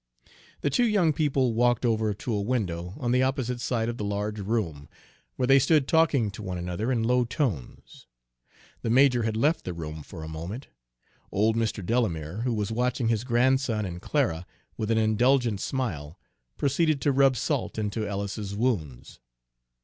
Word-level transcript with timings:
The 0.61 0.71
two 0.71 0.87
young 0.87 1.13
people 1.13 1.53
walked 1.53 1.85
over 1.85 2.11
to 2.11 2.33
a 2.33 2.41
window 2.41 2.95
on 2.97 3.11
the 3.11 3.21
opposite 3.21 3.61
side 3.61 3.87
of 3.87 3.97
the 3.97 4.03
large 4.03 4.39
room, 4.39 4.89
where 5.35 5.45
they 5.45 5.59
stood 5.59 5.87
talking 5.87 6.31
to 6.31 6.41
one 6.41 6.57
another 6.57 6.91
in 6.91 7.03
low 7.03 7.23
tones. 7.23 8.07
The 8.81 8.89
major 8.89 9.21
had 9.21 9.37
left 9.37 9.63
the 9.63 9.73
room 9.75 10.01
for 10.01 10.23
a 10.23 10.27
moment. 10.27 10.69
Old 11.31 11.55
Mr. 11.55 11.85
Delamere, 11.85 12.37
who 12.41 12.53
was 12.55 12.71
watching 12.71 13.09
his 13.09 13.23
grandson 13.23 13.85
and 13.85 14.01
Clara 14.01 14.47
with 14.75 14.89
an 14.89 14.97
indulgent 14.97 15.61
smile, 15.61 16.17
proceeded 16.57 16.99
to 17.01 17.11
rub 17.11 17.37
salt 17.37 17.77
into 17.77 18.03
Ellis's 18.07 18.55
wounds. 18.55 19.19